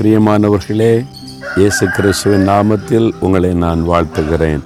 பிரியமானவர்களே 0.00 1.06
இயேசு 1.56 1.86
கிறிஸ்துவின் 1.88 2.48
நாமத்தில் 2.48 3.12
உங்களை 3.20 3.54
நான் 3.54 3.88
வாழ்த்துகிறேன். 3.88 4.60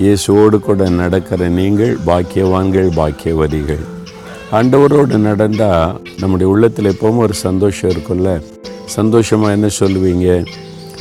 இயேசுவோடு 0.00 0.58
கூட 0.58 0.88
நடக்கிற 0.88 1.48
நீங்கள் 1.48 1.98
பாக்கியவான்கள் 2.06 2.88
பாக்கியவதிகள். 2.96 3.82
ஆண்டவரோடு 4.52 5.16
நடந்தால் 5.16 6.00
நம்முடைய 6.18 6.52
உள்ளத்தில் 6.52 6.84
எப்பவும் 6.84 7.16
ஒரு 7.16 7.34
சந்தோஷம் 7.34 7.90
இருக்கும்ல? 7.90 8.42
சந்தோஷமாக 8.84 9.52
என்ன 9.52 9.68
சொல்லுவீங்க? 9.78 10.46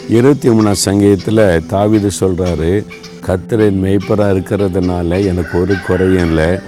இருபத்தி 0.09 0.49
மூணாம் 0.49 0.81
சங்கீதத்தில் 0.87 1.63
தாவிது 1.69 2.09
சொல்கிறாரு 2.19 2.85
கத்திரன் 3.27 3.81
மெய்ப்பராக 3.83 4.33
இருக்கிறதுனால 4.33 5.25
எனக்கு 5.25 5.61
ஒரு 5.61 5.75
குறையும் 5.87 6.25
இல்லை. 6.27 6.59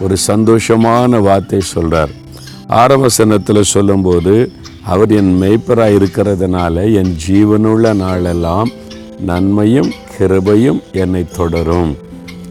ஒரு 0.00 0.16
சந்தோஷமான 0.26 1.20
வார்த்தை 1.20 1.60
சொல்கிறார் 1.60 2.10
ஆரவசனத்தில் 2.78 3.70
சொல்லும்போது 3.74 4.34
அவர் 4.92 5.10
என் 5.20 5.32
மெய்ப்பராக 5.42 5.96
இருக்கிறதுனால 5.98 6.74
என் 7.00 7.12
ஜீவனுள்ள 7.26 7.94
நாளெல்லாம் 8.02 8.70
நன்மையும் 9.30 9.90
கிருபையும் 10.12 10.80
என்னை 10.92 11.22
தொடரும். 11.38 11.90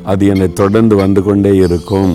அது 0.03 0.25
என்னை 0.27 0.49
தொடர்ந்து 0.53 0.95
வந்து 0.95 1.23
கொண்டே 1.23 1.53
இருக்கும் 1.65 2.11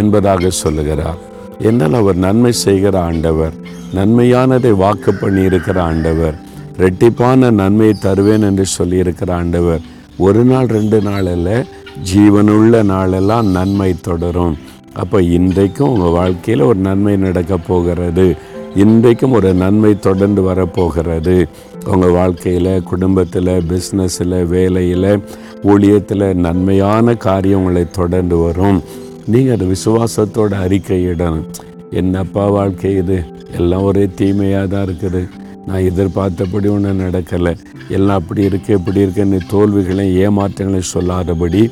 என்பதாக 0.00 0.50
சொல்லுகிறார். 0.62 1.20
என்னால் 1.68 1.94
அவர் 1.94 2.18
நன்மை 2.26 2.52
செய்கிற 2.52 2.94
ஆண்டவர் 3.00 3.54
நன்மையானதை 3.94 4.72
வாக்கு 4.84 5.12
பண்ணி 5.14 5.42
இருக்கிற 5.42 5.82
ஆண்டவர் 5.82 6.36
ரெட்டிப்பான 6.78 7.50
நன்மையை 7.60 7.94
தருவேன் 8.00 8.42
என்று 8.42 8.66
சொல்லியிருக்கிற 8.78 9.30
ஆண்டவர் 9.32 9.82
ஒரு 10.26 10.44
நாள் 10.44 10.66
ரெண்டு 10.66 11.00
நாளில் 11.02 11.66
ஜீவனுள்ள 12.10 12.82
நாளெல்லாம் 12.92 13.48
நன்மை 13.50 13.90
தொடரும். 14.00 14.56
அப்போ 14.94 15.22
இன்றைக்கும் 15.22 15.92
உங்கள் 15.92 16.10
வாழ்க்கையில் 16.10 16.64
ஒரு 16.64 16.78
நன்மை 16.78 17.16
நடக்க 17.16 17.56
போகிறது. 17.56 18.36
இன்றைக்கும் 18.74 19.32
ஒரு 19.32 19.54
நன்மை 19.54 19.98
தொடர்ந்து 19.98 20.42
வரப்போகிறது 20.42 21.48
உங்கள் 21.92 22.10
வாழ்க்கையில் 22.10 22.82
குடும்பத்தில் 22.82 23.52
பிஸ்னஸில் 23.70 24.46
வேலையில் 24.46 25.20
ஊழியத்தில் 25.62 26.34
நன்மையான 26.34 27.14
காரியம் 27.14 27.58
உங்களை 27.58 27.90
தொடர்ந்து 27.90 28.36
வரும். 28.36 28.82
நீங்கள் 29.26 29.54
அது 29.56 29.66
விசுவாசத்தோட 29.66 30.52
அறிக்கையிடணும். 30.66 31.44
என்னப்பா 31.90 32.48
வாழ்க்கை 32.48 32.94
இது? 32.94 33.24
எல்லாம் 33.56 33.82
ஒரே 33.82 34.08
தீமையாக 34.14 34.66
தான் 34.66 34.86
இருக்குது. 34.86 35.28
நான் 35.66 35.86
எதிர்பார்த்தபடி 35.90 36.68
ஒன்றும் 36.68 37.00
நடக்கலை. 37.00 37.56
எல்லாம் 37.88 38.20
அப்படி 38.20 38.42
இருக்கு 38.42 38.74
இப்படி 38.74 39.00
இருக்குன்னு 39.00 39.38
தோல்விகளையும் 39.50 40.16
ஏமாற்றங்களையும் 40.24 40.92
சொல்லாதபடி 40.96 41.70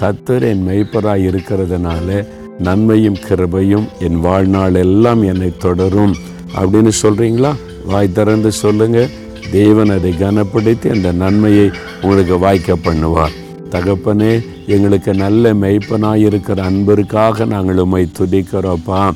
கத்தர் 0.00 0.44
என் 0.50 0.66
மெய்ப்பராக 0.68 1.24
இருக்கிறதுனால 1.30 2.26
நன்மையும் 2.58 3.16
கிருபையும் 3.28 3.88
என் 3.98 4.20
வாழ்நாள் 4.20 4.74
எல்லாம் 4.74 5.22
என்னை 5.22 5.52
தொடரும் 5.58 6.14
அப்படின்னு 6.54 6.90
சொல்கிறீங்களா 7.02 7.54
வாய் 7.84 8.12
திறந்து 8.12 8.52
சொல்லுங்கள் 8.52 9.08
தேவன் 9.50 9.90
அதை 9.90 10.12
கனப்படுத்தி 10.12 10.90
அந்த 10.90 11.12
நன்மையை 11.12 11.70
உங்களுக்கு 12.02 12.38
வாய்க்க 12.38 12.76
பண்ணுவார். 12.76 13.30
தகப்பனே 13.70 14.46
எங்களுக்கு 14.66 15.14
நல்ல 15.14 15.54
மெய்ப்பனாக 15.54 16.14
இருக்கிற 16.14 16.62
அன்பிற்காக 16.62 17.44
நாங்கள் 17.44 17.78
உண்மை 17.78 18.10
துதிக்கிறோப்பா. 18.18 19.10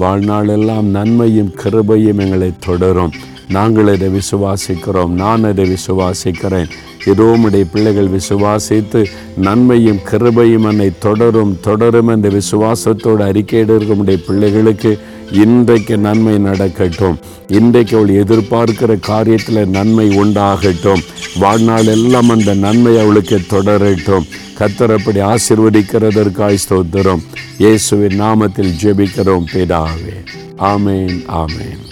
வாழ்நாளெல்லாம் 0.00 0.82
நன்மையும் 0.82 1.54
கிருபையும் 1.56 2.18
எங்களை 2.18 2.52
தொடரும். 2.58 3.12
நாங்கள் 3.48 3.94
இதை 3.94 4.08
விசுவாசிக்கிறோம். 4.08 5.08
நான் 5.08 5.44
அதை 5.44 5.70
விசுவாசிக்கிறேன். 5.70 6.68
இதோமுடைய 7.04 7.66
பிள்ளைகள் 7.72 8.08
விசுவாசித்து 8.08 9.06
நன்மையும் 9.36 9.98
கிருபையும் 10.10 10.68
என்னை 10.68 10.90
தொடரும் 10.98 11.58
தொடரும் 11.60 12.08
என்ற 12.08 12.28
விசுவாசத்தோடு 12.28 13.22
அறிக்கையிட 13.28 13.76
இருக்கமுடைய 13.76 14.24
பிள்ளைகளுக்கு 14.26 14.98
இன்றைக்கு 15.32 15.98
நன்மை 15.98 16.38
நடக்கட்டும். 16.38 17.18
இன்றைக்கு 17.46 17.96
அவள் 17.96 18.24
எதிர்பார்க்கிற 18.24 18.98
காரியத்தில் 19.08 19.66
நன்மை 19.66 20.18
உண்டாகட்டும். 20.18 21.02
வாழ்நாள் 21.38 21.86
எல்லாம் 21.86 22.28
அந்த 22.28 22.54
நன்மை 22.54 23.00
அவளுக்கு 23.00 23.40
தொடரட்டும். 23.50 24.26
கத்தரப்படி 24.58 25.34
ஆசிர்வதிக்கிறதற்காய் 25.34 26.58
ஸ்தோத்திரம். 26.68 27.22
இயேசுவின் 27.58 28.20
நாமத்தில் 28.20 28.72
ஜெபிக்கிறோம் 28.82 29.44
பிதாவே. 29.52 30.16
ஆமேன் 30.58 31.20
ஆமேன். 31.28 31.82